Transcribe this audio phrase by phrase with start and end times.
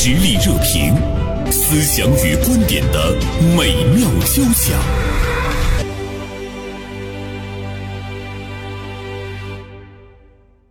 [0.00, 0.94] 实力热评，
[1.50, 3.16] 思想与观点的
[3.56, 4.78] 美妙交响。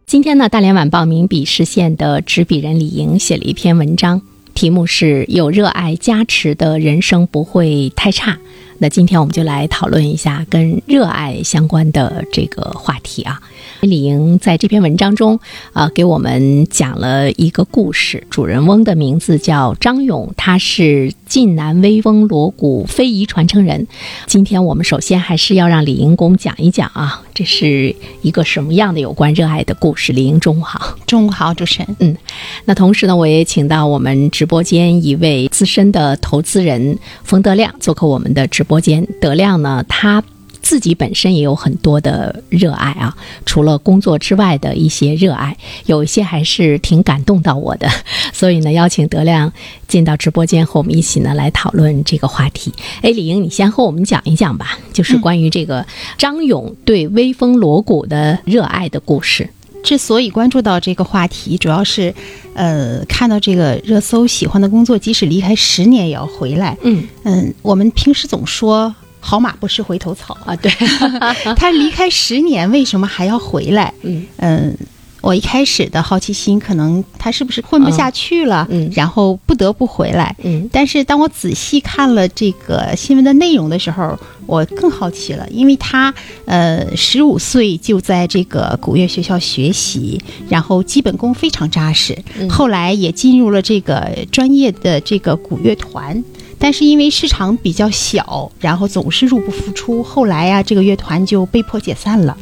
[0.05, 4.21] 今天呢，大连晚报名笔视线的执笔人李莹写了一篇文章，
[4.53, 8.38] 题目是“有热爱加持的人生不会太差”。
[8.80, 13.41] 那今天我们就来讨论一下跟热爱相关的这个话题啊。
[13.82, 15.39] 李莹在这篇文章中
[15.73, 23.88] 啊，给我们讲了一个故事，主人翁的名字叫张勇，他是晋南威风锣鼓非遗传承人。
[24.26, 30.12] 今天我们首先还是要让李莹给我们讲一讲啊，这是一个什么样的有关热爱的故事。
[30.12, 30.98] 李莹，中午好。
[31.05, 31.96] 中午好，主持人。
[31.99, 32.18] 嗯，
[32.66, 39.07] 那同时呢，我也请到我们直播间一位资深的投资人冯德亮做客我们的直播间。
[39.21, 40.23] 德亮呢，他
[40.67, 47.90] 自己本身也有很多的热爱啊，除了工作之外的一些热爱，有一些还是挺感动到我的。
[48.34, 49.53] 所以呢，邀请德亮
[49.88, 52.73] 进到直播间和我们一起呢来讨论这个话题。
[53.02, 59.49] 哎，李英，你先和我们讲一讲吧，就是关于这个张勇对威风锣鼓的热爱的故事。
[59.84, 62.13] 之所以关注到这个话题，主要是，
[62.55, 66.78] 呃，看到这个热搜，喜欢的工作即使离开十年也要回来。
[66.81, 68.94] 嗯嗯，我们平时总说
[69.28, 70.72] 好马不吃回头草啊，对，
[71.57, 73.94] 他离开十年，为什么还要回来？
[74.03, 74.78] 嗯嗯。
[75.19, 80.69] 我一开始的好奇心，可能他是不是混不下去了，嗯，然后不得不回来，嗯。
[80.72, 86.13] 但是当我仔细看了这个新闻的内容的时候，我更好奇了，因为他
[86.45, 92.17] 呃十五岁就在这个古乐学校学习，然后基本功非常扎实，
[92.47, 96.23] 后来也进入了这个专业的这个古乐团，
[96.59, 102.38] 但是因为市场比较小，然后总是入不敷出，后来呀，这个乐团就被迫解散了。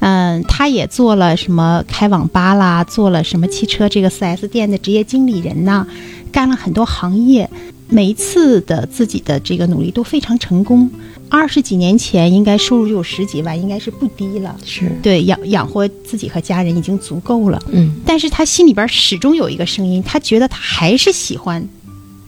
[0.00, 5.86] 嗯，他也做了什么开网吧啦，做了什么汽车这个 4S 店的职业经理人呐，
[6.30, 7.48] 干了很多行业，
[7.88, 10.90] 每一次的自己的这个努力都非常成功。
[11.30, 17.62] 二十几年前应该收入就有十几万，应该是不低了，是对养养活自己和家人已经足够了。
[17.70, 21.66] 嗯，但是他心里边始终有一个声音，他觉得他还是喜欢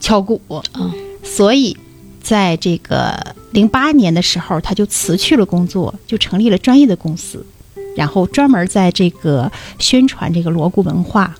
[0.00, 0.40] 敲鼓，
[0.74, 0.90] 嗯，
[1.26, 1.76] 所以
[2.22, 7.44] 在这个零八年的时候，他就辞去了工作，就成立了专业的公司。
[7.94, 11.34] 然后专门在这个宣传这个锣鼓文化，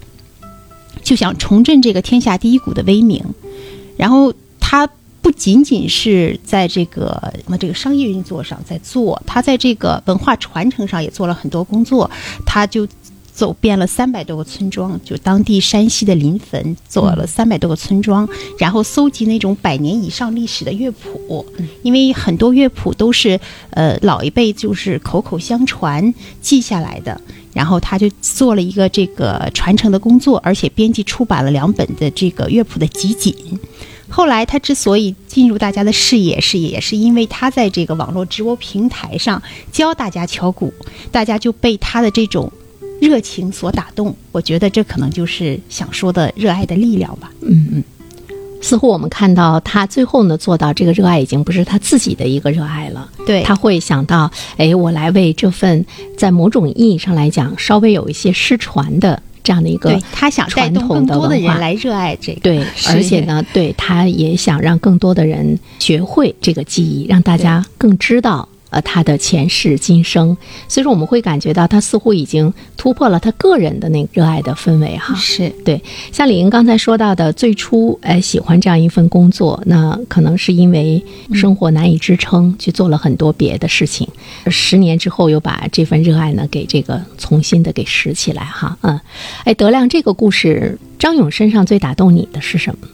[1.03, 3.23] 就想重振这个天下第一鼓的威名。
[3.97, 4.89] 然后他
[5.21, 12.11] 不仅仅是在这个什么这个商业运作上在做，他在这个文化传承上也做了很多工作。
[12.45, 12.87] 他就。
[13.37, 18.27] 走遍了三百多个村庄，就当地山西的临汾，走了三百多个村庄，
[18.59, 21.45] 然后搜集那种百年以上历史的乐谱，
[21.83, 23.39] 因为很多乐谱都是
[23.73, 27.21] 呃老一辈就是口口相传记下来的，
[27.53, 33.35] 然后他就做了一个这个传承的工作，而且编辑出版了两本的这个乐谱的集锦。
[34.09, 40.73] 后来他之所以进入大家的视野，是也是因为他在这个网络直播平台上教大家敲鼓，
[41.13, 42.51] 大家就被他的这种。
[43.01, 47.31] 热情所打动，我觉得这可能就是想说的热爱的力量吧。
[47.43, 47.85] 嗯嗯，
[48.61, 53.09] 似乎我们看到他最后呢做到这个热爱已经不是他自己的一个热爱了。
[53.27, 55.85] 对，他会想到，哎，我来为这份
[56.17, 62.41] 在某种意义上来讲稍微有一些失传的这样的一个，他想带动更多的人来热爱这个。
[62.41, 68.49] 对，而且呢，对他也想让更多的人学会这个技艺，让大家更知道。
[68.77, 70.37] 呃，他的前世今生，
[70.69, 75.15] 所以说我们会感觉到他似乎已经突破了他个人的那个热爱的氛围哈。
[75.15, 75.83] 是对，
[76.13, 84.07] 像李英刚才说到的，最初呃喜欢这样一份工作，那可能是因为生活难以支撑，去做了很多别的事情。
[84.51, 88.77] 十年之后又把这份热爱呢给这个重新的给拾起来哈。
[88.83, 89.01] 嗯，
[89.45, 92.87] 哎，德亮，这个故事张勇身上最打动你的是什么？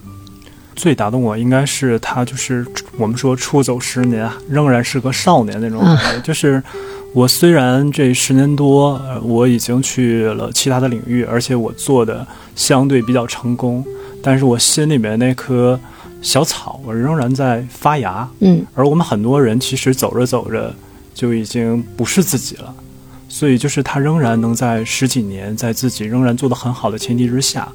[0.74, 2.66] 最打动我应该是他，就是
[2.96, 6.20] 我们说出走十年，仍然是个少年那种感觉。
[6.24, 6.62] 就是
[7.14, 13.84] 我虽然这十年多，我已经去了其他的领域，而且我做的相对比较成功，
[14.22, 15.78] 但是我心里面那棵
[16.22, 18.28] 小草，我仍然在发芽。
[18.40, 20.74] 嗯，而我们很多人其实走着走着
[21.14, 22.74] 就已经不是自己了，
[23.28, 27.68] 所以就是他仍然能在十几年，在自己仍然做得很好的前提之下。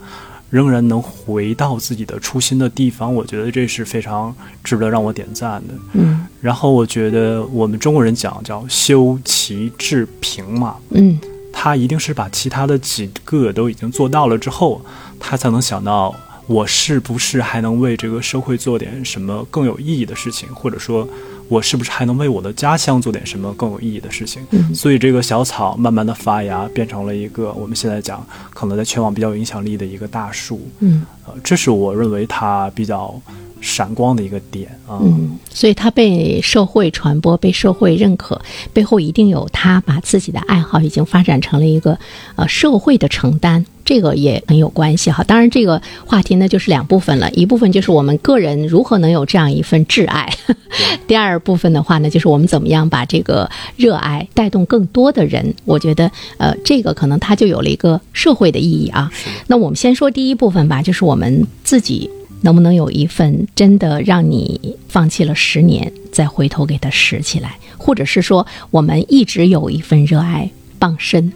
[0.50, 4.34] 仍然能回到自己的初心的地方，我觉得这是非常
[4.64, 5.74] 值得让我点赞的。
[5.94, 11.20] 嗯，然后我觉得我们中国人讲叫修齐治平嘛，嗯，
[11.52, 14.82] 他一定是把其他的几个都已经做到了之后，
[15.20, 16.16] 他才能想到
[16.48, 21.06] 我是不是还能为这个社会做点什么更有意义的事情，或者说，
[21.50, 24.42] 我是不是还能为我的家乡做点什么更有意义的事情？
[24.52, 30.68] 嗯所以这个小草慢慢的发芽，变成了一个我们现在讲可能在全网比较有影响力的一个大树。
[30.80, 33.20] 嗯呃，这是我认为它比较
[33.62, 35.00] 闪光的一个点啊。
[35.02, 38.40] 嗯，所以他被社会传播，被社会认可，
[38.74, 41.98] 背后一定有他把自己的爱好已经发展成了一个
[42.36, 43.66] 呃社会的承担。
[43.86, 50.30] 这个也很有关系哈，当然这个话题呢就是两部分了，一部分就是我们个人如何能有这样一份挚爱，
[51.08, 55.56] 第二部分的话呢，就是我们怎么样把这个热爱带动更多的人。
[55.64, 59.10] 我觉得呃，这个可能它就有了一个社会的意义啊。
[59.48, 62.10] 那我们先说第一部分吧，就是我们自己
[62.42, 70.50] 能不能有一份真的让你放弃了十年，再回头给它拾起来，或者是说我们一直有一份热爱
[70.80, 71.32] 傍身。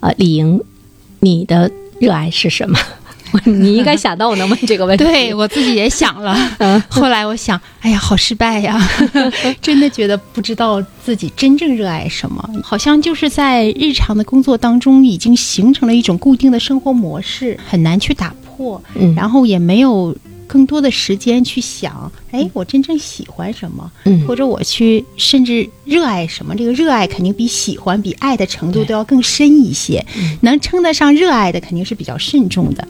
[0.00, 0.60] 呃，李莹，
[1.20, 2.78] 你的热爱是什么？
[3.44, 5.04] 你应该想到我能问这个问题。
[5.04, 8.80] 对我自己也想了，嗯后来我想，哎呀，好失败呀！
[9.60, 26.54] 真的觉得不知道自己真正热爱什么，好像就是在日常的工作当中已经形成了一种固定的生活模式，很难去打破，嗯，然后也没有更多的时间去想，哎，我真正喜欢什么，嗯或者我去甚至热爱什么。
[26.54, 30.04] 这个热爱肯定比喜欢、比爱的程度都要更深一些，
[30.40, 32.86] 能称得上热爱的肯定是比较慎重的。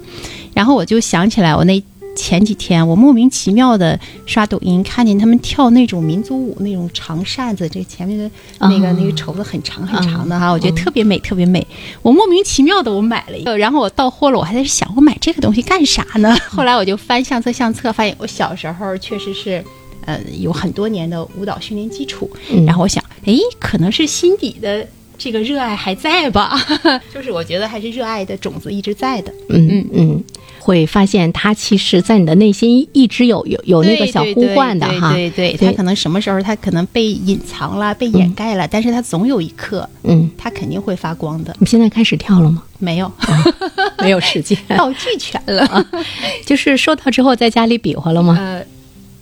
[0.55, 1.82] 然后我就想起来，我那
[2.17, 8.29] 前几天我莫名其妙的刷抖音，看见他们跳那种民族舞，那种长扇子，这前面的
[8.59, 11.65] 那个、啊那个绸子很长很长的哈，嗯我觉得特别美，特别美。
[12.03, 16.37] 我莫名其妙的我买了一个，然后我到货了，我还在想我买这个东西干啥呢？
[16.49, 19.63] 后来我就翻相册相册，发现我小时候确实是。
[20.05, 24.87] 呃，有很多年的舞蹈训练基础，嗯然后我想，哎，可能是心底的
[25.19, 26.57] 这个热爱还在吧，
[27.13, 29.35] 就是我觉得还是热爱的种子一直在的。
[29.49, 30.25] 嗯嗯嗯，
[30.67, 35.13] 会发现他其实，在你的内心一直有有有那个小呼唤的哈。
[35.13, 41.55] 对对对，对它可能什么时候他可能被隐藏了、被掩盖了，但是他总有一刻，嗯，他肯定会发光的。
[41.61, 42.65] 你现在开始跳了吗？
[42.81, 43.11] 没有，
[44.01, 45.87] 没有时间，道具全了。
[46.45, 48.37] 就是收到之后在家里比划了吗？
[48.37, 48.61] 呃，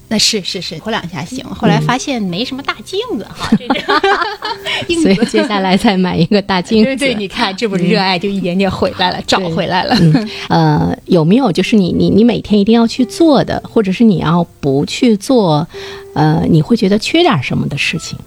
[0.08, 1.42] 那是是是，活两下行。
[1.46, 3.66] 后来发现没什么大镜子哈，这
[4.86, 5.16] 这镜 所以。
[5.26, 6.84] 接下来再买一个大镜子。
[6.84, 9.96] 对对，你看，这不是热爱就一点点回来了，找回来了。
[9.98, 15.66] 嗯， 呃，有没有就是你你你每天一定要去做的，或者是你要不去做，
[16.14, 18.18] 呃，你会觉得缺点什么的事情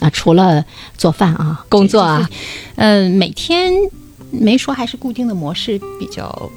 [0.00, 0.08] 啊？
[0.10, 0.64] 除了
[0.96, 2.30] 做饭啊，工作啊，
[2.76, 3.72] 嗯，每天
[4.30, 6.50] 没说还是固定的模式比较。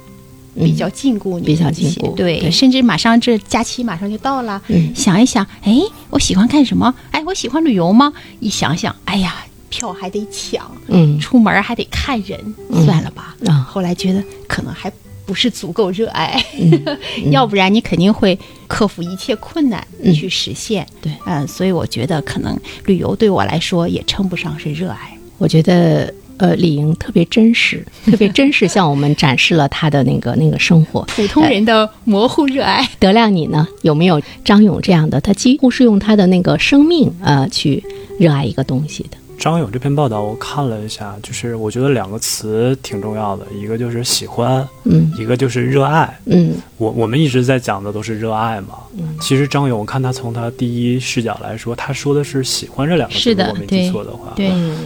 [0.64, 5.80] 比较禁锢你比较禁锢对，对甚至马上这假期马上就到了，嗯想一想，哎，
[6.10, 6.94] 我喜欢干什么？
[7.12, 8.12] 哎，我喜欢旅游吗？
[8.40, 9.36] 一想想，哎呀，
[9.70, 12.40] 票还得抢，嗯出门还得看人，
[12.70, 13.36] 嗯算了吧。
[13.48, 14.92] 啊后来觉得可能还
[15.26, 16.84] 不是足够热爱，嗯
[17.32, 20.86] 要不然你肯定会克服一切困难嗯去实现。
[21.02, 25.18] 对嗯，所以我觉得可能旅游对我来说也称不上是热爱。
[25.38, 26.14] 我觉得。
[26.40, 31.02] 呃，李莹特别真实， 特别真实，向我们展示了她的那个那个生活。
[31.16, 33.68] 普通人的模糊热爱，德亮，你呢？
[33.84, 35.22] 有没有张勇这样的？
[35.22, 37.84] 他几乎是用他的那个生命呃去
[38.18, 39.18] 热爱一个东西的。
[39.40, 46.20] 张勇这篇报道我看了一下，就是我觉得两个词挺重要的，一个就是喜欢，嗯一个就是热爱。
[46.26, 48.80] 嗯我我们一直在讲的都是热爱嘛。
[48.98, 54.36] 嗯其实张勇，我看他从他第一视角来说，他说的是喜欢这两个字，是的如果没记错的话。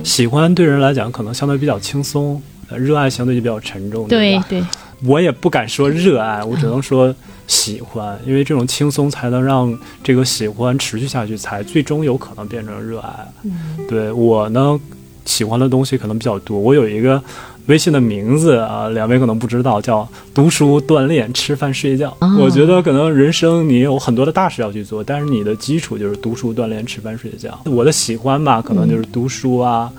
[0.04, 2.40] 喜欢对人来讲可能相对比较轻松，呃
[2.78, 4.10] 热爱相对就比较沉重，吧？
[4.10, 4.64] 对对
[5.06, 7.14] 我也不敢说热爱，我只能说
[7.46, 13.10] 喜欢，因为这种轻松才能让这个喜欢持续下去，才最终有可能变成热爱。
[13.44, 13.52] 嗯
[13.88, 14.80] 对我呢，
[15.26, 16.58] 喜欢的东西可能比较多。
[16.58, 17.22] 我有一个
[17.66, 22.16] 微信的名字啊，两位可能不知道，叫读书、锻炼、吃饭、睡觉。
[22.22, 27.60] 哦我觉得可能人生你有很多的大事要去做，但是你的基础就是读书、锻炼、吃饭、睡觉。
[27.66, 29.92] 我的喜欢吧，可能就是读书啊。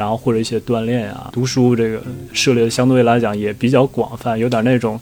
[0.00, 2.00] 然后或者一些锻炼啊，读书这个
[2.32, 4.98] 涉猎相对来讲也比较广泛，有点那种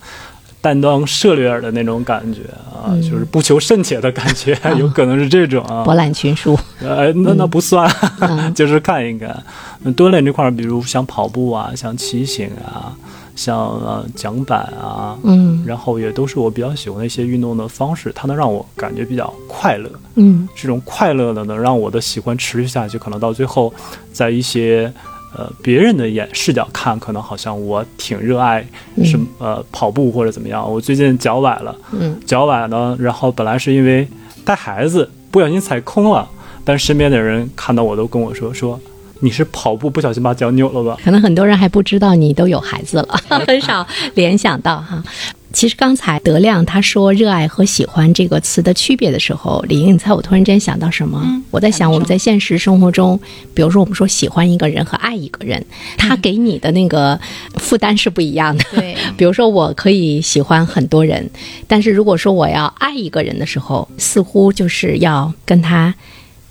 [0.61, 5.85] 担当涉猎尔的那种感觉啊，嗯就是不求甚解的感觉， 有可能是这种啊。
[5.85, 6.59] 博览群书。
[6.81, 7.89] 呃，那那不算，
[8.19, 9.41] 嗯 就是看一看。
[9.83, 12.91] 那锻炼这块儿，比如像跑步啊，像骑行啊，
[13.39, 19.89] 像呃桨板啊，嗯然后也都是我比较喜欢的一些运动的方式，它能让我感觉比较快乐。
[20.17, 23.73] 嗯这种快乐呢，能让我的喜欢持续下去，可能到最后，
[24.13, 24.93] 在一些
[25.37, 28.67] 呃别人的眼视角看，可能好像我挺热爱
[29.05, 30.69] 什么、呃跑步或者怎么样。
[30.69, 34.09] 我最近脚崴了，嗯脚崴呢，然后本来是因为
[34.45, 36.29] 带孩子不小心踩空了，
[36.65, 38.81] 但身边的人看到我都跟我说说
[39.21, 41.01] 你是跑步不小心把脚扭了吧？
[41.05, 45.03] 可能很多人还不知道你都有孩子了， 很少联想到哈。
[45.51, 51.21] 其实刚才德亮他说“热爱”和“喜欢”这个词的区别的时候，李英，你猜我突然间想到什么？
[51.25, 53.19] 嗯我在想，我们在现实生活中，
[53.55, 55.65] 比如说我们说喜欢一个人和爱一个人，
[55.97, 57.19] 他给你的那个
[57.55, 58.65] 负担是不一样的。
[58.73, 61.29] 对 比如说，我可以喜欢很多人，
[61.67, 65.93] 但是如果说我要爱一个人的时候，似乎就是要跟他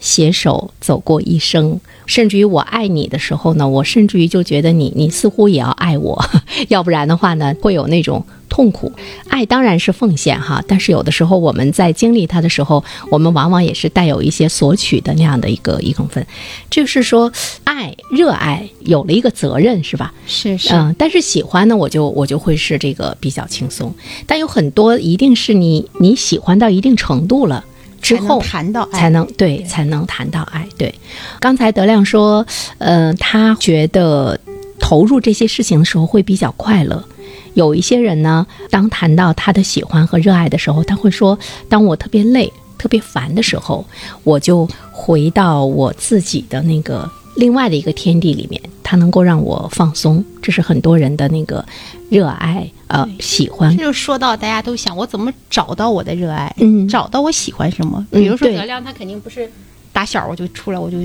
[0.07, 1.77] 携手走过一生。
[2.05, 6.23] 甚至于我爱你的时候呢，我甚至于就觉得你，你似乎也要爱我，
[6.69, 8.89] 要不然的话呢，会有那种痛苦。
[9.27, 16.25] 爱当然是奉献哈，但是有的时候我们在经历它的时候，我们往往也是带有一些索取的那样的一个一部分。
[16.69, 17.29] 就是说，
[17.65, 20.13] 爱、热爱有了一个责任，是吧？
[20.25, 23.93] 是是，嗯，但是喜欢呢，我就我就会是这个比较轻松，
[24.25, 27.65] 但有很多一定是你你喜欢到一定程度了
[28.15, 28.41] 之后。
[28.41, 30.67] 谈到爱才能对，才能谈到爱。
[30.77, 30.93] 对，
[31.39, 32.45] 刚才德亮说，
[32.77, 34.39] 呃，他觉得
[34.79, 37.03] 投入这些事情的时候会比较快乐。
[37.53, 41.37] 有一些人呢，当谈到他的喜欢和热爱的时候，他会说
[41.67, 43.83] ：“当我特别累、特别烦的时候，
[44.23, 51.65] 我就回到我自己的那个另外的一个天地里面，它能够让我放松。”这是很多人的那个
[52.09, 53.75] 热爱，呃，喜欢。
[53.75, 53.83] 这。
[53.83, 56.87] 就说到大家都想我怎么找到我的热爱，嗯。
[56.87, 58.05] 找到我喜欢什么。
[58.11, 58.57] 嗯比如说对。
[58.57, 59.51] 德亮，他肯定不是
[59.91, 60.97] 打小我就出来我就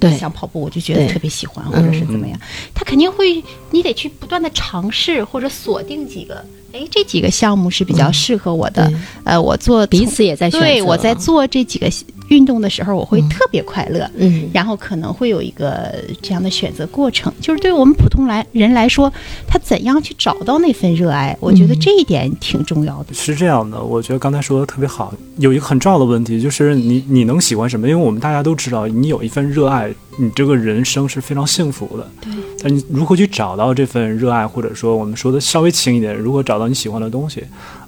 [0.00, 0.16] 对。
[0.16, 2.38] 想跑步，我就觉得特别喜欢，或嗯者是怎么样，
[2.74, 8.86] 他肯定会，你得去不断的尝试或者锁定几个，哎，这几个项目是比较适合我的。
[8.88, 11.88] 对呃，我做彼此也在对我在做这几个
[12.28, 14.08] 运动的时候，我会特别快乐。
[14.16, 19.10] 嗯，然后可能会有一个这样的选择过程，就是对我们普通来人来说，
[19.46, 23.14] 他怎样去找到那份热爱，我觉得嗯这一点挺重要的。
[23.14, 25.14] 是这样的，我觉得刚才说的特别好。
[25.38, 27.88] 有一个很重要的问题，就是你你能喜欢什么？
[27.88, 32.10] 因为我们大家都知道，你有一份热爱，你这个人生是非常幸福的。
[32.20, 32.32] 对。
[32.62, 37.44] 但你如何去找到这份热爱，或者说我们说的稍微轻一点，如何找到你喜欢的东西？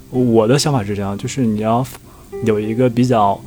[0.09, 1.85] 我的想法是这样，就是你要
[2.45, 3.39] 有一个比较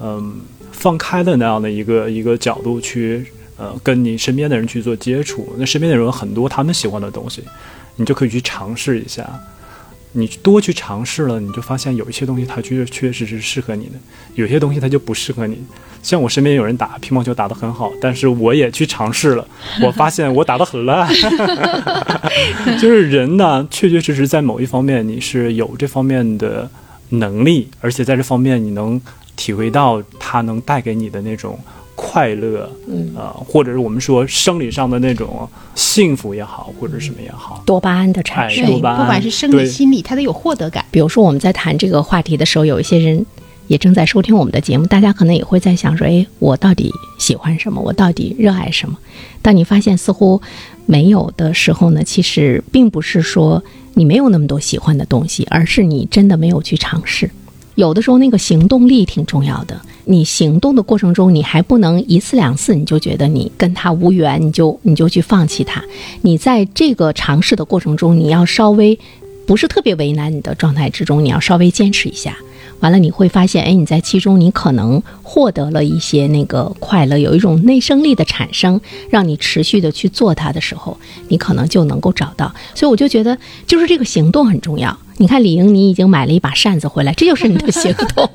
[0.00, 3.24] 嗯放开的那样的一个一个角度去
[3.56, 5.52] 呃跟你身边的人去做接触。
[5.56, 7.42] 那身边的人有很多他们喜欢的东西，
[7.96, 9.28] 你就可以去尝试一下。
[10.12, 13.92] 你多去尝试了，你就发现有一些东西它确确实实适合你的，
[14.34, 15.58] 有些东西它就不适合你。
[16.02, 19.46] 像我身边有人打乒乓球打得很好，但是我也去尝试了，
[19.84, 21.08] 我发现我打得很烂。
[22.80, 26.68] 就是人呢，确确实实在某一方面你是有这方面的
[27.10, 29.00] 能力，而且在这方面你能
[29.36, 31.58] 体会到它能带给你的那种
[32.12, 37.62] 快乐，嗯呃，或者是我们说生理上的那种幸福也好，或者什么也好。
[37.64, 38.66] 多巴胺的产哎生。
[38.66, 40.84] 对，多巴胺不管是生理、心理，它都有获得感。
[40.90, 43.24] 比如说我们在谈这个话题的时候，有一些人
[43.66, 47.80] 也正在收听我们的节目，大家可能也会在想说：“哎，我到底喜欢什么？
[47.80, 48.98] 我到底热爱什么？”
[49.40, 50.42] 当你发现似乎
[50.84, 53.64] 没有的时候呢，其实并不是说
[53.94, 57.30] 你没有那么多喜欢的东西，而是你真的没有去尝试。
[57.74, 65.82] 有的时候那个行动力挺重要的，你行动的过程中，你还不能一次两次你就觉得你跟他无缘，你就你就去放弃他。
[66.20, 68.98] 你在这个尝试的过程中，你要稍微
[69.46, 72.36] 不是特别为难你的状态之中，你要稍微坚持一下。
[72.82, 80.98] 完了，你会发现，哎，你在其中你可能获得了一些那个快乐，有一种内生力的产生，让你持续的去做它的时候，
[81.28, 82.52] 你可能就能够找到。
[82.74, 84.96] 所以我就觉得，就是这个行动很重要。
[85.18, 88.28] 你看，李莹，你已经买了一把扇子回来，这就是你的行动。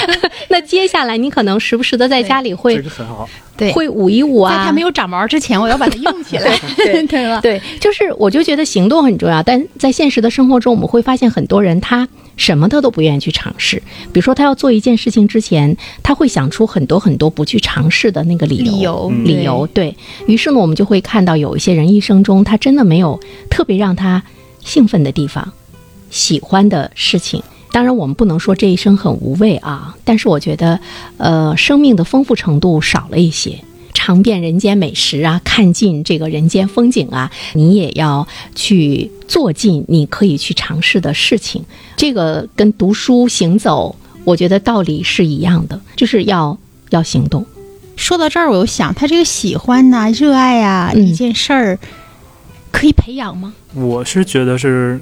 [0.48, 7.40] 那接下来，你可能时不时的在家里会这个很好，对，会捂一捂啊，在它没有长毛之前，我要把它用起来， 对对吧？
[7.42, 12.08] 对，就是我就觉得行动很重要，但在现实的生活中，我们会发现很多人他
[12.40, 13.76] 什么他都不愿意去尝试。
[14.12, 18.64] 比如说，他要做一件事情之前，他会想出很多很多不去尝试的那个理由。
[18.64, 19.94] 理由嗯理由对
[20.26, 23.20] 于是呢，我们就会看到有一些人一生中，他真的没有
[23.50, 24.22] 特别让他
[24.64, 25.52] 兴奋的地方，
[26.08, 27.42] 喜欢的事情。
[27.72, 30.80] 当然，我们不能说这一生很无味啊，但是我觉得，
[31.18, 33.62] 呃，生命的丰富程度少了一些。
[33.92, 41.64] 尝遍人间美食啊，看尽这个人间风景啊，你也要去做尽你可以去尝试的事情。
[41.96, 43.94] 这个跟读书行走，
[44.24, 46.56] 我觉得道理是一样的，就是要
[46.90, 47.44] 要行动。
[47.96, 51.78] 说到这儿，我又想，他这个喜欢呐、热爱啊，嗯一件事儿
[52.70, 53.52] 可以培养吗？
[53.74, 54.98] 我是觉得是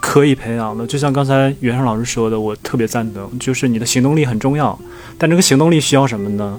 [0.00, 0.84] 可以培养的。
[0.86, 4.76] 就像刚才袁胜老师说的，我特别赞同，就是你的行动力很重要。
[5.16, 6.58] 但这个行动力需要什么呢？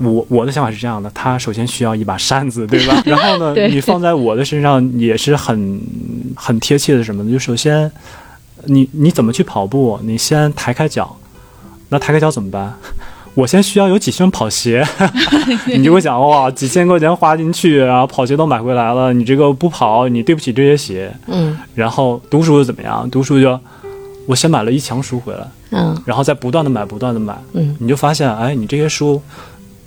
[0.00, 3.00] 我我的想法是这样的，他首先需要一把扇子，对吧？
[3.06, 5.80] 然后呢，你放在我的身上也是很
[6.34, 7.30] 很贴切的什么呢？
[7.32, 7.90] 就首先，
[8.64, 9.98] 你你怎么去跑步？
[10.02, 11.16] 你先抬开脚，
[11.90, 12.74] 那抬开脚怎么办？
[13.34, 14.84] 我先需要有几双跑鞋，
[15.66, 21.14] 你就会想哇，几千块钱花进去，然后跑鞋都买回来了，你这个不跑，你对不起这些鞋。
[21.28, 23.08] 嗯然后读书又怎么样？
[23.08, 23.58] 读书就
[24.26, 29.22] 我先买了一墙书回来，嗯然后再不断的买，不断的买，嗯你就发现，哎，你这些书，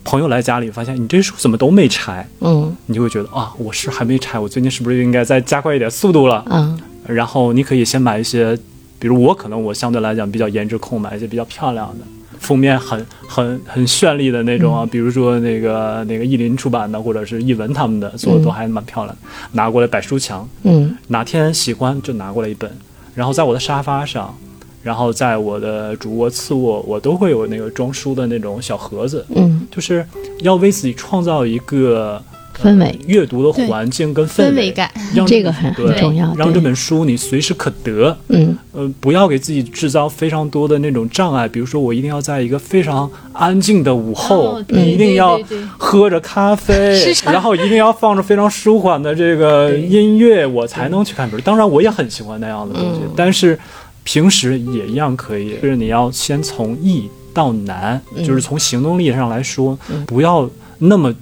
[0.03, 2.75] 朋友来家里发现你这些书怎么都没拆，嗯。
[2.85, 6.43] 你就会觉得啊，我是还没拆，我最近是不是应该再加快一点速度了？
[6.49, 6.79] 嗯。
[7.07, 8.57] 然后你可以先买一些，
[8.99, 12.05] 比如我可能我相对来讲比较颜值控，买一些比较漂亮的。
[12.39, 19.17] 封面很很很绚丽的那种啊，比如说那个那个译林出版的，或者是译文他们的做的都还蛮漂亮，
[19.53, 20.93] 拿过来摆书墙，嗯。
[21.07, 22.69] 哪天喜欢就拿过来一本，
[23.15, 24.37] 然后在我的沙发上，
[24.83, 30.05] 然后在我的主卧、次卧，我都会有那个装书的那种小盒子，嗯，就是
[30.41, 32.21] 要为自己创造一个
[32.61, 32.85] 氛围。
[32.87, 38.15] 呃阅读的环境跟氛围围感，让这个很很重要让这本书你随时可得。
[38.29, 38.55] 嗯。
[38.71, 45.39] 呃，不要给自己制造非常多的那种障碍，比如说我一定要在一个非常安静的午后，哦你一定要
[45.77, 51.45] 喝着咖啡， 然后一定要放着非常舒缓的这个音乐，我才能去看本书。
[51.45, 53.11] 当然，我也很喜欢那样的东西，嗯。
[53.15, 53.59] 但是
[54.03, 55.55] 平时也一样可以。
[55.61, 61.13] 就是你要先从易到难，嗯就是从行动力上来说，不要那么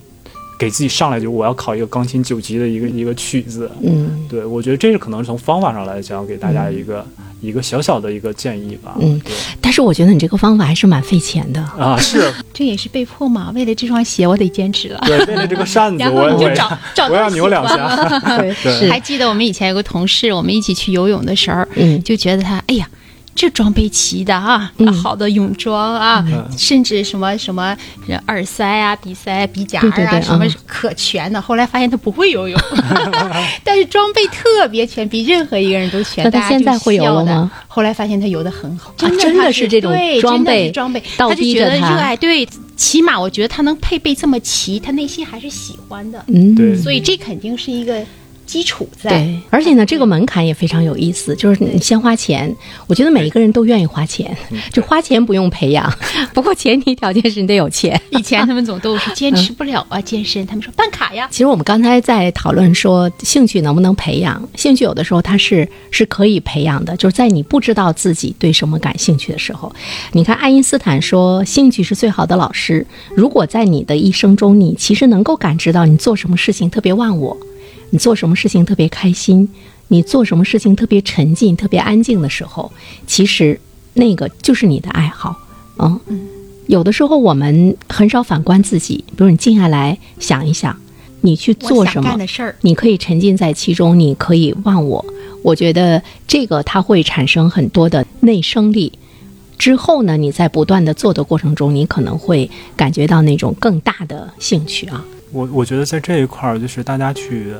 [0.62, 3.68] 给自己上来就我要考一个钢琴九级的一个一个曲子。
[3.82, 7.04] 嗯对，我觉得这是可能是从方法上来讲，给大家一个、
[7.42, 8.96] 一个小小的一个建议吧。
[9.00, 11.60] 嗯对但是我觉得你这个方法还是蛮费钱的。
[11.80, 13.52] 啊，是 这也是被迫嘛。
[13.56, 15.02] 为了这双鞋，我得坚持了。
[15.08, 17.88] 对，为了这个扇子， 然我我也后你就找找我要扭两下。
[18.88, 22.88] 还记得我们以前有个同事，我们一起去游泳的时候，嗯就觉得他，哎呀。
[23.34, 27.76] 这装备齐的啊，嗯好的泳装啊，嗯甚至什么什么
[28.28, 31.42] 耳塞啊、鼻塞、鼻夹啊，对对对什么嗯可全的。
[31.42, 32.60] 后来发现他不会游泳，
[33.64, 36.24] 但是装备特别全，比任何一个人都全。
[36.24, 37.52] 那他大家就现在会游笑了吗？
[37.68, 42.16] 后来发现他游的很好，啊真的真的是这种装备装备，倒他就觉得热爱。
[42.18, 46.24] 对，起码我觉得他能配备这么齐，他内心还是喜欢的。
[46.28, 48.04] 嗯，对所以这肯定是一个
[48.52, 49.12] 基础在。
[49.12, 52.54] 对，而且呢，这个门槛也非常有意思，就是你先花钱。
[52.86, 54.36] 我觉得每一个人都愿意花钱，
[54.74, 55.90] 就花钱不用培养，
[56.34, 58.00] 不过前提条件是你得有钱。
[58.12, 61.30] 以前他们总都说坚持不了啊，健身，他们说办卡呀。
[61.32, 69.74] 其实我们刚才在讨论说兴趣能不能培养，兴趣有的时候它是是可以培养的，就是在你不知道自己对什么感兴趣的时候。
[70.12, 72.86] 你看爱因斯坦说，兴趣是最好的老师。
[73.16, 77.38] 如果在你的一生中，你其实能够感知到你做什么事情特别忘我，
[77.92, 79.48] 你做什么事情特别开心，
[79.90, 82.72] 你做什么事情特别沉浸、特别安静的时候，
[83.06, 83.60] 其实
[83.94, 85.36] 那个就是你的爱好。
[85.78, 86.00] 嗯，
[86.68, 90.76] 有的时候我们很少反观自己，比如你静下来想一想，
[91.22, 95.06] 你去做什么的事儿，你可以沉浸在其中，你可以忘我。
[95.44, 98.94] 我觉得这个它会产生很多的内生力。
[99.58, 105.04] 之后呢，你在不断的做的过程中，你可能会感觉到那种更大的兴趣啊。
[105.32, 107.60] 我我觉得在这一块儿，就是大家去呃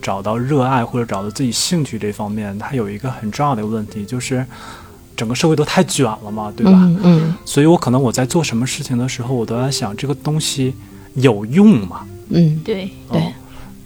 [0.00, 4.44] 找到热爱或者找到自己兴趣这方面，它有一个很重要的一个问题，就是
[5.16, 6.72] 整个社会都太卷了嘛，对吧？
[6.74, 10.74] 嗯嗯所以我可能我在做什么事情的时候，我都在想这个东西
[11.14, 12.06] 有用吗？
[12.30, 13.32] 嗯对对哦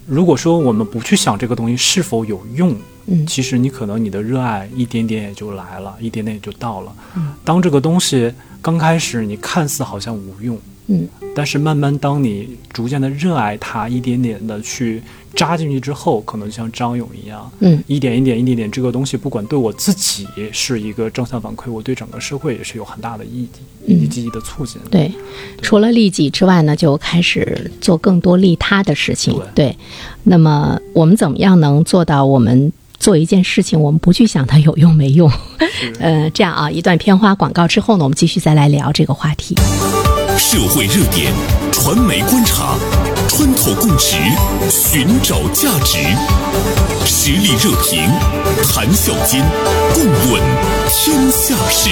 [0.07, 6.93] 如果说我们不去想这个东西是否有用，嗯其实你可能你的热爱一点点也就来了，一点点也就到了。
[7.15, 15.01] 嗯当这个东西刚开始你看似好像无用，嗯，但是慢慢当你逐渐的热爱它，一点点的去
[15.35, 23.49] 扎进去之后，可能就像张勇一样，嗯一点一点一点点，这个东西不管对我自己是一个正向反馈，我对整个社会也是有很大的意义
[23.87, 24.79] 以及积极的促进。
[24.91, 25.11] 对，
[25.61, 29.35] 除了利己之外呢，就开始做更多利他的事情。
[29.55, 29.75] 对，
[30.23, 35.29] 那么我们怎么样能做到我们做一件事情，我们不去想它有用没用？
[35.99, 39.55] 呃，这样啊，一段片花广告之后呢，我们继续再来聊这个话题。
[40.37, 41.33] 社会热点，
[41.71, 42.77] 传媒观察，
[43.27, 44.15] 穿透共识，
[44.69, 45.97] 寻找价值，
[47.05, 48.11] 实力热评，
[48.69, 49.43] 谈笑间，
[49.93, 50.41] 共论
[50.89, 51.89] 天下事。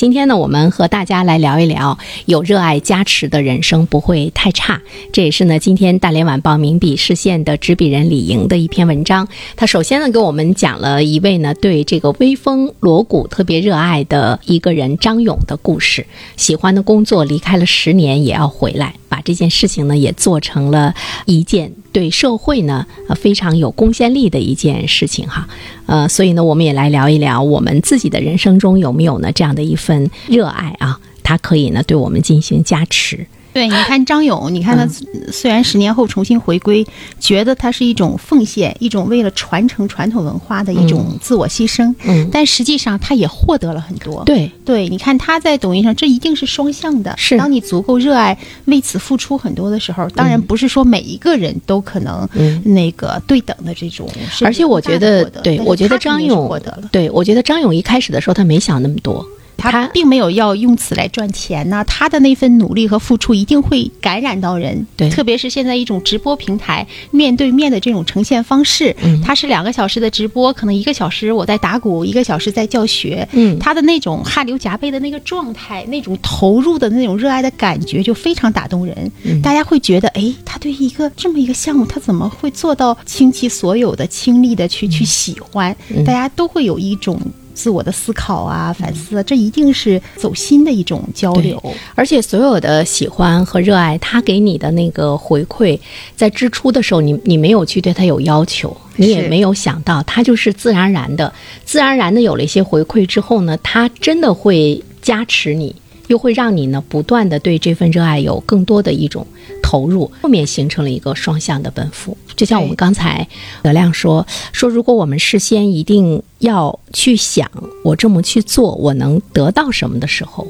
[0.00, 4.80] 今天呢，我们和大家来聊一聊，有热爱加持的人生不会太差。
[5.12, 9.28] 这也是呢，今天大连晚报名笔视线的执笔人李莹的一篇文章。
[9.56, 16.06] 他首先呢，给我们讲了一位呢对这个微风锣鼓特别热爱的一个人张勇的故事。
[16.34, 20.94] 喜欢的工作离开了十年也要回来，把这件事情呢也做成了
[21.26, 25.46] 一件对社会呢呃非常有贡献力的一件事情哈。
[25.84, 33.26] 呃，所以呢，我们也来聊一聊我们自己的人生中有没有呢这样的一份热爱啊，它可以呢对我们进行加持。
[33.52, 34.86] 对，你看张勇，你看他
[35.32, 36.86] 虽然十年后重新回归，
[37.18, 44.22] 觉得他是一种奉献，一种为了传承传统文化的一种自我牺牲，嗯，但实际上他也获得了很多。
[44.24, 47.14] 对对，你看他在抖音上，这一定是双向的。
[47.16, 48.36] 是当你足够热爱，
[48.66, 54.08] 为此付出很多的时候，当然不是说每一个人都可能嗯那个对等的这种，
[54.42, 56.88] 而且我觉得对我觉得张勇获得了。
[56.92, 59.26] 对我觉得张勇一开始的时候他没想那么多，
[59.60, 64.86] 他他并没有要用此来赚钱呐、他的那份努力和付出一定会感染到人。
[64.96, 73.26] 对特别是现在一种直播平台面对面的这种呈现方式，嗯他是两个小时的直播，可能一个小时我在打鼓，一个小时在教学。
[73.32, 79.12] 嗯他的那种汗流浃背的那个状态，那种投入的那种热爱的感觉，就非常打动人。
[79.24, 85.76] 嗯大家会觉得，哎，他对一个这么一个项目，他怎么会做到倾其所有的倾力的去、去喜欢？
[85.88, 87.20] 嗯大家都会有一种
[87.60, 91.62] 自我的思考啊、反思啊，这一定是走心的一种交流。
[91.94, 95.78] 而且所有的喜欢和热爱，他给你的那个回馈，
[96.16, 101.30] 在支出的时候，你你没有去对他有要求，你也没有想到，他就是自然而然的，
[101.66, 109.26] 自然而然的有了一些回馈之后呢，他真的会加持你，又会让你呢不断的对这份热爱有更多的一种
[109.70, 112.16] 投入，后面形成了一个双向的奔赴。
[112.34, 113.24] 就像我们刚才
[113.62, 117.48] 德亮说说，如果我们事先一定要去想，
[117.84, 120.44] 我这么去做，我能得到什么的时候，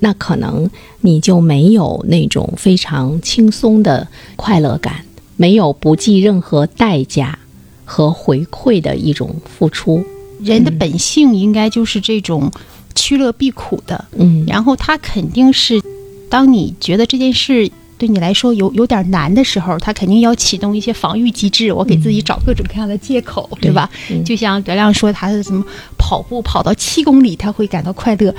[0.00, 0.68] 那可能
[1.00, 7.38] 你就没有那种非常轻松的快乐感，没有不计任何代价
[7.86, 10.04] 和回馈的一种付出。
[10.42, 12.52] 人的本性应该就是这种
[12.94, 15.80] 趋乐避苦的，嗯，然后他肯定是，
[16.28, 17.72] 当你觉得这件事。
[17.96, 23.88] 对你来说有有点难的时候，他肯定要启动一些防御机制，我给自己找各种各样的借口，对吧？
[24.10, 25.64] 嗯就像德亮说，他是什么
[25.96, 28.34] 跑步跑到七公里，他会感到快乐。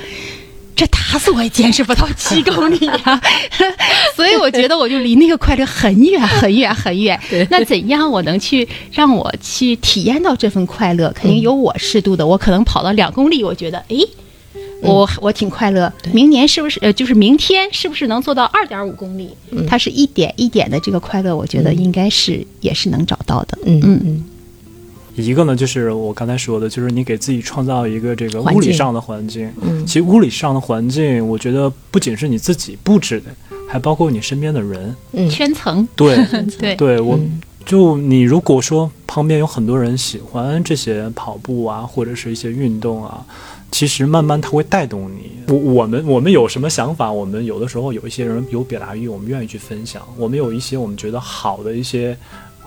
[0.74, 3.18] 这打死我也坚持不到七公里呀、
[4.14, 7.18] 所以我觉得我就离那个快乐很远很远很远。
[7.48, 11.10] 那怎样我能去让我去体验到这份快乐？
[11.16, 14.06] 肯定有我适度的，我可能跑到两公里，我觉得诶。
[14.82, 19.30] 我我挺快乐，明年是不是呃，就是明天是不是能做到二点五公里？
[19.66, 23.58] 它是一点一点的这个快乐，我觉得应该是也是能找到的。
[23.64, 24.00] 嗯嗯。
[24.04, 24.24] 嗯。
[25.16, 29.50] 一个呢，就是我刚才说的，就是你给自己创造一个这个物理上的环境。
[29.62, 29.84] 嗯。
[29.86, 33.30] 其实物理上的环境，我觉得不仅是你自己布置的，
[33.66, 34.94] 还包括你身边的人。
[35.12, 36.16] 嗯，圈层，对，
[36.60, 36.76] 对。
[36.76, 37.40] 对我嗯。
[37.64, 43.26] 就你如果说旁边有很多人喜欢这些跑步啊，或者是一些运动啊，
[43.70, 45.32] 其实慢慢它会带动你。
[45.48, 50.02] 我我们我们有什么想法，我们有的时候有一些人有表达欲，我们愿意去分享。
[50.16, 52.16] 我们有一些我们觉得好的一些。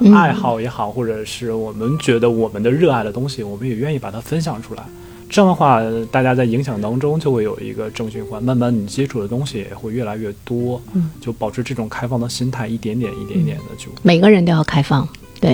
[0.01, 4.81] 嗯爱好也好，或者是我们觉得我们的热爱的东西，我们也愿意把它分享出来。
[5.29, 15.05] 这样的话，大家在影响当中就会有一个正循环，慢慢你接触的东西也会越来越多，嗯就保持这种开放的心态，一点点一点点的就每个人都要开放，
[15.41, 15.53] 对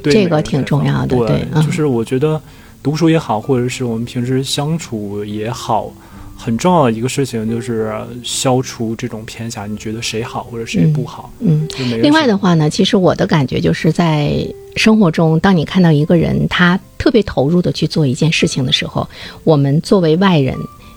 [0.00, 2.40] 对这个挺重要的，对，对，嗯就是我觉得
[2.82, 5.92] 读书也好，或者是我们平时相处也好，
[6.36, 11.32] 很重要的一个事情就是消除这种偏狭，你觉得谁好或者谁不好？
[11.38, 11.68] 嗯。
[12.02, 19.08] 另外的话呢，其实我的感觉就是在生活中，当你看到一个人他特别投入的去做一件事情的时候，
[19.44, 20.56] 我们作为外人，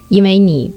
[0.09, 0.73] 因为你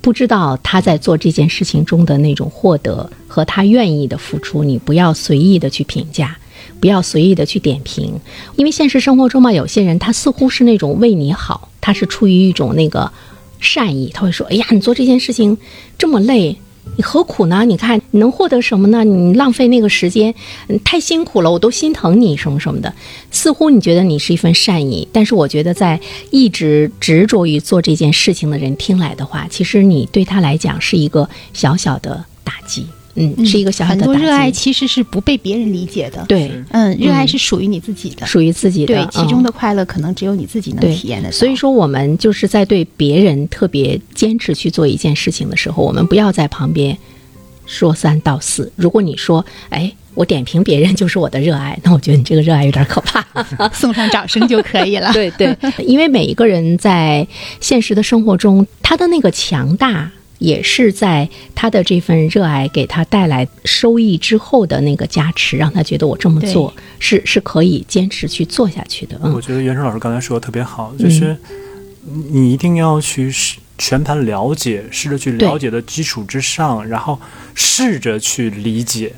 [0.00, 6.36] 不知道他在做这件事情中的那种获得和他愿意的付出，你不要随意的去评价。
[6.82, 8.18] 不要随意的去点评，
[8.56, 13.12] 因为现实生活中嘛，有些人他似乎是那种为你好，他是出于一种那个
[13.60, 15.56] 善意，他会说：“哎呀，你做这件事情
[15.96, 16.58] 这么累，
[16.96, 17.64] 你何苦呢？
[17.64, 19.04] 你看你能获得什么呢？
[19.04, 20.34] 你浪费那个时间，
[20.82, 22.92] 太辛苦了，我都心疼你什么什么的。
[23.30, 26.00] 似乎你觉得你是一份善意，但是我觉得在
[26.32, 34.14] 一直执着于做这件事情的人听来的话，其实你对他来讲是一个小小的打击，嗯，是一个小小很的很。
[34.14, 36.24] 多热爱其实是不被别人理解的。
[36.26, 41.30] 对，嗯，热爱是属于你自己的，属于自己的，对，其中嗯的快乐可能只有你自己能体验的。
[41.30, 46.96] 所以说，我们就是在对别人特别坚持去做一件事情的时候，我们不要在旁边
[47.66, 48.72] 说三道四。
[48.76, 53.22] 如果你说，哎，我点评别人就是我的热爱，那我觉得你这个热爱有点可怕。
[53.74, 55.12] 送上掌声就可以了。
[55.12, 57.26] 对对，因为每一个人在
[57.60, 60.10] 现实的生活中，他的那个强大。
[60.42, 69.18] 也是在他的这份热爱给他带来收益之后的那个加持，让他觉得我这么做是是可以坚持去做下去的。
[69.22, 71.36] 嗯我觉得袁成老师刚才说的特别好，就是
[72.30, 77.18] 你一定要去试全盘了解，试着去了解的基础之上，然后
[77.54, 79.12] 试着去理解。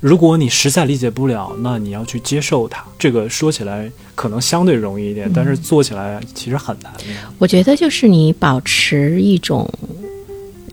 [0.00, 2.84] 如果你实在理解不了，那你要去接受它。
[2.96, 6.92] 这个说起来可能相对容易一点，但是做起来其实很难。
[7.36, 9.68] 我觉得就是你保持一种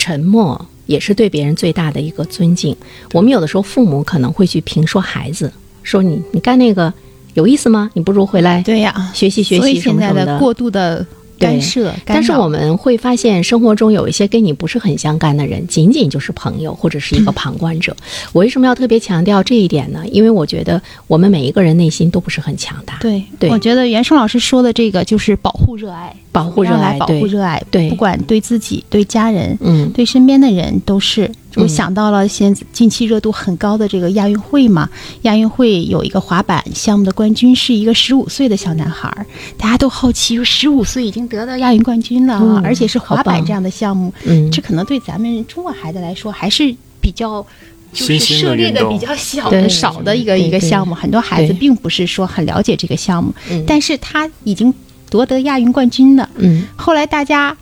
[0.05, 2.77] 沉默，也是对别人最大的一个尊敬。
[3.11, 6.93] 我们有的时候父母可能会去评说孩子，说你你干那个
[7.33, 7.89] 有意思吗？
[7.95, 10.33] 你不如回来对呀，学习学习什现在么什么的。
[10.33, 11.03] 的过度的
[11.37, 17.95] 干涉，干但是我们会发现，生活中有一些跟你不是很相干的人，仅仅就是朋友或者是一个旁观者。
[18.33, 20.03] 我为什么要特别强调这一点呢？
[20.11, 22.97] 因为我觉得我们每一个人内心都不是很强大。
[23.01, 31.29] 对对我觉得袁生老师说的这个就是保护热爱，保护热爱保护热爱，对不管对自己、对家人、嗯对身边的人都是。
[31.55, 31.69] 我嗯。
[31.69, 34.89] 想到了现近期热度很高的这个亚运会嘛，
[35.23, 39.25] 亚运会有一个滑板项目的冠军是一个十五岁的小男孩儿，
[39.57, 44.51] 大家都好奇说，十五岁已经得到亚运冠军了而且是滑板这样的项目，嗯。
[44.51, 47.45] 这可能对咱们中国孩子来说还是比较。
[47.93, 53.63] 就是涉猎的比较小的少的一个一个项目，很多孩子并不是说很了解这个项目，嗯。
[53.65, 54.73] 但是他已经
[55.09, 56.29] 夺得亚运冠军了。
[56.35, 56.65] 嗯。
[56.75, 57.55] 后来大家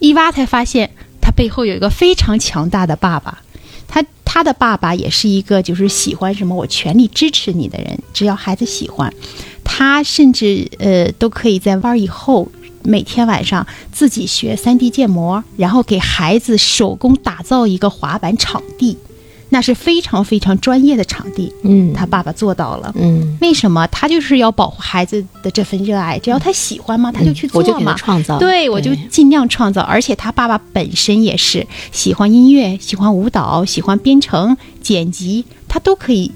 [0.00, 1.04] 一挖才发现，他
[1.36, 3.42] 背后有一个非常强大的爸爸。
[3.86, 9.14] 他他的爸爸也是一个就是喜欢什么我全力支持你的人，只要孩子喜欢，
[9.62, 12.50] 他甚至呃都可以在玩以后。
[12.88, 18.96] 每天晚上自己学 3D 建模，然后给孩子手工打造一个滑板场地，
[19.48, 21.52] 那是非常非常专业的场地。
[21.62, 22.92] 嗯，他爸爸做到了。
[22.96, 23.86] 嗯，为什么？
[23.88, 27.96] 他就是要保护孩子的这份热爱，只要他喜欢嘛，他就去做嘛我就给他嘛。
[27.96, 29.82] 创造，对，我就尽量创造。
[29.82, 36.30] 而且他爸爸本身也是喜欢音乐、喜欢舞蹈、喜欢编程、剪辑，他都可以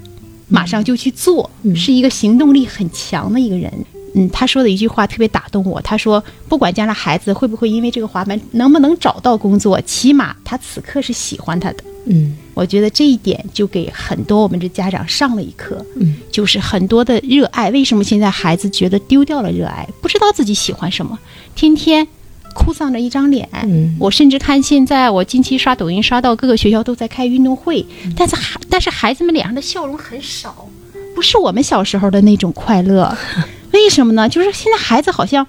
[0.47, 3.71] 马上就去做，嗯是一个行动力很强的一个人。
[4.13, 5.79] 嗯，他说的一句话特别打动我。
[5.81, 11.77] 他说，不管将来孩子会不会因为这个滑板能不能找到工作，起码他此刻是喜欢他的。
[12.07, 21.17] 嗯我觉得这一点就给很多我们这家长上了一课，嗯，就是很多的热爱，为什么现在孩子觉得丢掉了热爱，不知道自己喜欢什么，
[21.55, 22.07] 天天
[22.53, 23.47] 哭丧着一张脸。
[23.63, 27.85] 嗯我甚至看现在我近期刷抖音刷到各个学校都在开运动会，
[28.15, 30.67] 但是孩但是孩子们脸上的笑容很少，
[31.15, 33.17] 不是我们小时候的那种快乐。
[33.71, 34.27] 为什么呢？
[34.27, 35.47] 就是现在孩子好像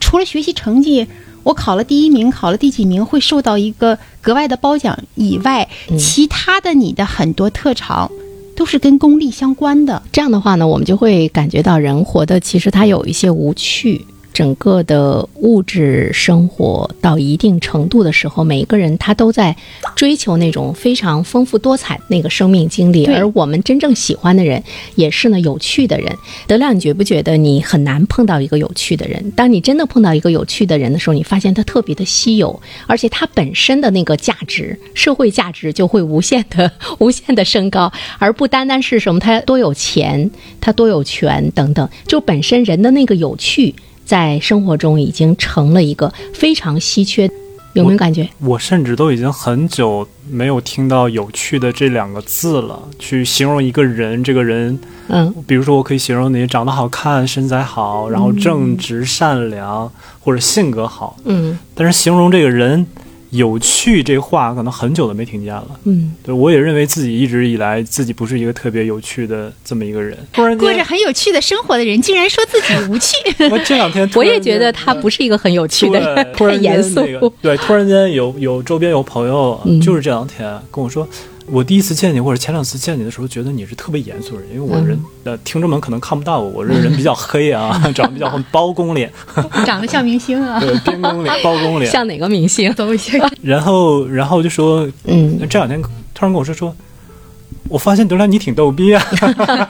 [0.00, 1.06] 除了学习成绩，
[1.42, 8.10] 我考了第一名，考了第几名，会受到一个格外的褒奖以外，其他的你的很多特长
[8.54, 10.02] 都是跟功利相关的。
[10.12, 14.04] 这样的话呢，我们就会感觉到人活的其实他有一些无趣。
[14.40, 19.54] 整个的物质生活到一定程度的时候，每一个人他都在
[19.94, 26.10] 追求那种非常丰富多彩那个生命经历，而我们真正喜欢的人也是呢有趣的人。
[26.46, 29.30] 德亮，你觉不觉得你很难碰到一个有趣的人？
[29.32, 40.30] 当你真的碰到一个有趣的人的时候，你发现他特别的稀有，而且他本身的那个价值，社会价值就会无限的、无限的升高，而不单单是什么他多有钱、
[40.62, 43.74] 他多有权等等，就本身人的那个有趣，
[44.10, 47.30] 在生活中已经成了一个非常稀缺。
[47.74, 48.28] 有没有感觉？
[48.40, 54.24] 我甚至都已经很久没有听到“有趣”的这两个字了，去形容一个人。
[54.24, 61.16] 这个人，嗯比如说，我可以形容你长得好看、身材好，然后正直、善良，或者性格好。
[61.24, 62.84] 嗯但是形容这个人
[63.30, 65.80] 有趣这话，可能很久都没听见了。
[65.84, 70.16] 嗯，对我也认为自己一直以来自己不是一个特别有趣的这么一个人。
[70.32, 73.16] 突然，过着很有趣的生活的人，竟然说自己无趣。
[73.50, 77.00] 我这两天我也觉得他不是一个很有趣的人，太然严肃。
[77.00, 81.08] 那个，对，突然间有有周边有朋友，嗯就是这两天跟我说，
[81.50, 89.12] 我第一次见你或者前两次见你的时候，觉得你是特别严肃的人，因为我人、呃听众们可能看不到我，我这人比较黑啊， 长得比较包公脸，
[89.66, 92.72] 长得像明星啊，对，边公脸、 包公脸，像哪个明星？
[92.74, 93.18] 走一下。
[93.42, 95.80] 然后然后就说，嗯这两天
[96.14, 96.74] 突然跟我说说。
[97.68, 99.02] 我发现德兰你挺逗逼啊，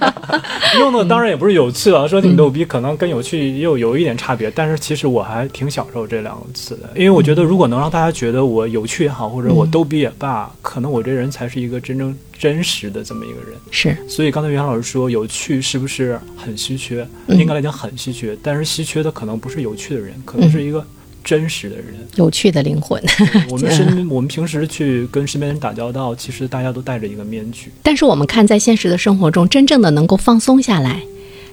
[0.78, 13.58] 用的当然也不是有趣了，说挺逗逼，可能跟有趣又有一点差别，但是其实我还挺享受这两个词的，因为我觉得如果能让大家觉得我有趣也好，或者我逗逼也罢，可能我这人才是一个真正真实的这么一个人。
[13.70, 17.06] 是，所以刚才袁老师说有趣是不是很稀缺？
[17.26, 20.84] 嗯应该来讲很稀缺，但是稀缺的可能不是有趣的人，可能是一个
[21.22, 21.86] 真实的人。
[22.16, 23.02] 有趣的灵魂。
[23.50, 27.70] 我们 身我们平时去跟身边人打交道，其实大家都戴着一个面具。
[27.82, 31.02] 但是我们看在现实的生活中，真正的能够放松下来，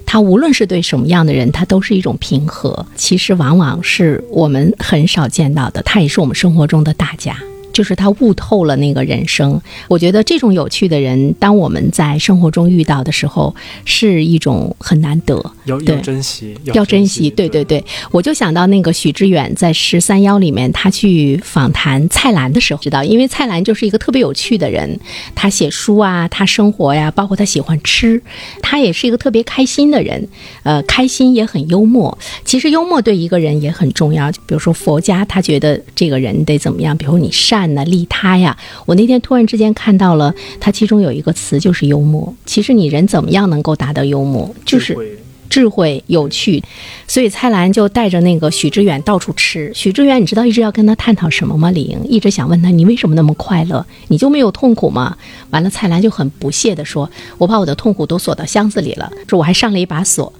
[0.06, 2.86] 他无论是对什么样的人，他都是一种平和。
[2.95, 7.38] 其实往往是我们很少见到的，他也是我们生活中的大家。
[7.78, 15.36] 就是他悟透了那个人生，我觉得这种有趣的人，当我们在生活中遇到的时候，是一种很难得。
[15.66, 25.00] 要对要珍惜，要珍惜，对对对，我就想到那个许知远在《十三邀》里面，他去访谈蔡澜的时候，知道，因为蔡澜就是一个特别有趣的人，
[25.36, 28.20] 他写书啊，他生活呀，包括他喜欢吃，
[28.63, 30.28] 他也是一个特别开心的人，
[30.63, 32.18] 呃，开心也很幽默。
[32.44, 38.56] 其实幽默对一个人也很重要，比如说佛家他觉得这个人得怎么样，比如你善善呢、利他呀。
[38.86, 42.34] 我那天突然之间看到了，它其中有一个词就是幽默。
[42.45, 45.17] 其实你人怎么样能够达到幽默，就是智慧
[45.49, 46.63] 智慧、有趣。
[47.08, 49.71] 所以蔡澜就带着那个许知远到处吃。
[49.73, 51.71] 许知远，你知道一直要跟他探讨什么吗？
[51.71, 53.86] 李莹一直想问他，你为什么那么快乐？
[54.10, 55.17] 你就没有痛苦吗？
[55.49, 60.32] 完了，蔡澜就很不屑地说：“我把我的痛苦都锁到箱子里了，说我还上了一把锁。”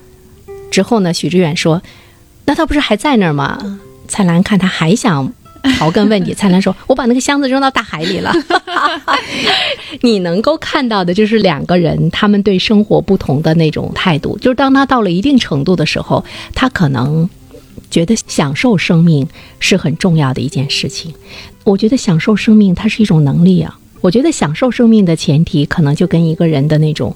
[0.69, 1.81] 之后呢，许知远说
[2.45, 3.57] ：“那他不是还在那儿吗？”
[4.09, 5.33] 蔡澜看他还想
[5.71, 8.34] 刨根问底，蔡澜说：“我把那个箱子扔到大海里了。”
[10.01, 17.30] 你能够看到的就是两个人他们对生活不同的那种态度，就是当他到了一定程度的时候，他可能
[17.89, 19.27] 觉得享受生命
[19.60, 21.13] 是很重要的一件事情。
[21.63, 23.77] 我觉得享受生命它是一种能力啊。
[24.01, 27.15] 我觉得享受生命的前提，可能就跟一个人的那种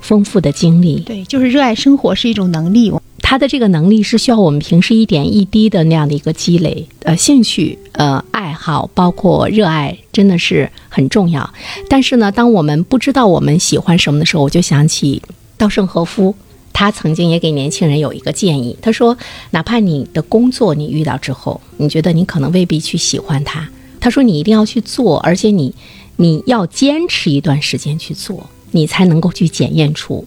[0.00, 2.92] 丰富的经历，对，就是热爱生活是一种能力。
[3.26, 11.54] 他的这个能力是需要我们平时一点一滴的那样的一个积累，呃，兴趣、呃，爱好，包括热爱，真的是很重要。
[11.88, 15.22] 但是呢，当我们不知道我们喜欢什么的时候，我就想起
[15.56, 16.34] 稻盛和夫，
[16.74, 19.16] 他曾经也给年轻人有一个建议，他说，
[19.52, 23.66] 哪怕你的工作你遇到之后，你觉得你可能未必去喜欢它，
[24.00, 25.74] 他说你一定要去做，而且你
[26.16, 30.26] 你要坚持一段时间去做，你才能够去检验出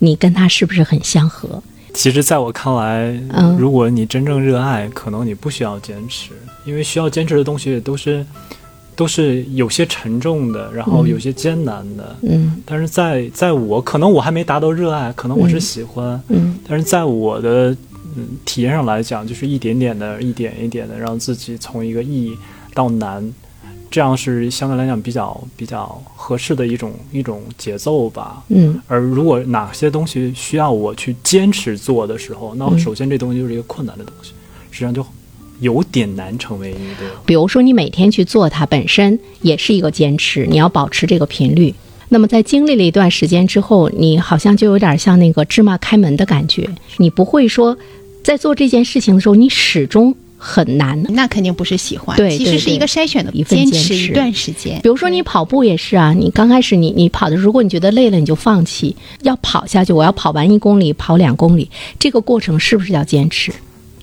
[0.00, 1.62] 你跟他是不是很相合。
[1.94, 3.56] 其实，在我看来，嗯。
[3.58, 6.30] 如果你真正热爱，可能你不需要坚持，
[6.64, 8.24] 因为需要坚持的东西都是
[8.96, 12.16] 都是有些沉重的，然后有些艰难的。
[12.22, 12.62] 嗯。
[12.64, 16.58] 但是在在我可能我还没达到热爱，可能我是喜欢，嗯。
[16.66, 17.70] 但是在我的
[18.16, 22.36] 嗯体验上来讲，就是一点点的、一点一点的，让自己从一个易
[22.74, 23.22] 到难，
[23.92, 28.42] 这样是相对来讲比较比较合适的一种一种节奏吧。
[28.48, 34.32] 嗯而如果哪些东西需要我去坚持做的时候，那嗯首先这东西就是一个困难的东西，
[34.70, 35.04] 实际上就
[35.60, 37.14] 有点难成为你的。
[37.26, 41.74] 比如说你每天去做它，本身也是一个坚持，你要保持这个频率。
[42.08, 47.76] 那么在经历了一段时间之后，你好像就有点像那个芝麻开门的感觉，你不会说
[48.24, 51.00] 在做这件事情的时候，你始终很难。
[51.10, 54.80] 那肯定不是喜欢，其实是一个筛选的一份坚持一段时间。
[54.82, 59.92] 比如说你跑步也是啊，你刚开始你你跑的，如果你觉得累了，你就放弃，要跑下去。
[59.92, 63.52] 我要跑完一公里，跑两公里，这个过程是不是要坚持？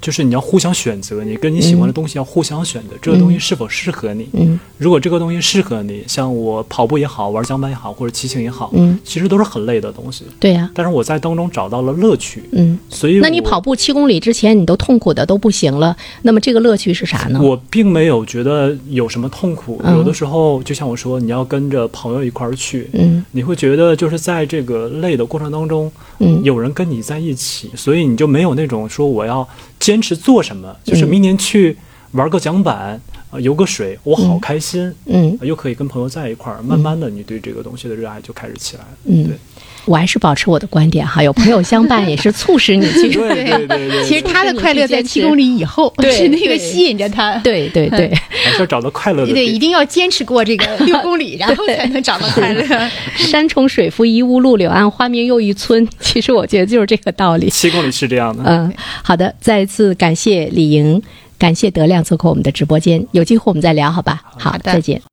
[0.01, 4.27] 就是你要互相选择，你跟你喜欢的东西要互相选择，这个东西是否适合你？
[4.33, 10.23] 嗯如果这个东西适合你，像我跑步也好，玩桨板也好，或者骑行也好，嗯，其实都是很累的东西。
[10.39, 12.79] 对呀、但是我在当中找到了乐趣，嗯。
[12.89, 17.39] 所以那你跑步七公里之前，你都痛苦的都不行了，那么这个乐趣是啥呢？
[17.41, 29.47] 我并没有觉得有什么痛苦，嗯有的时候就像我说，你要跟着朋友一块儿去，嗯你会觉得就是在这个累的过程当中，嗯有人跟你在一起，所以你就没有那种说我要
[29.79, 31.75] 坚持做什么，就是嗯明年去
[32.11, 32.99] 玩个桨板，
[33.31, 35.37] 啊游个水，我好开心，嗯。
[35.39, 38.89] 呃又可以跟朋友在一块儿，慢慢的你对这个东西的热爱就开始起来了。
[39.05, 39.23] 嗯。
[39.25, 39.37] 对，
[39.85, 43.09] 我还是保持我的观点哈，有朋友相伴也是促使你去。
[43.17, 47.35] 对对对对，其实他的快乐在七公里以后，对是那个吸引着他。
[47.37, 48.13] 对对对，
[48.43, 52.63] 还是要找到快乐的对，一定要坚持过这个六公里，然后才能找到快乐。
[53.15, 55.87] 山重水复疑无路，柳暗花明又一村。
[55.99, 57.49] 其实我觉得就是这个道理。
[57.49, 58.43] 七公里是这样的。
[58.45, 58.71] 嗯，
[59.03, 61.01] 好的，再一次感谢李莹，
[61.37, 64.21] 感谢德亮做客我们的直播间，有机会我们再聊，好吧？
[64.37, 65.01] 好，好的再见。